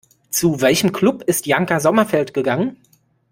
[0.31, 2.77] Zu welchem Club ist Janka Sommerfeld gegangen?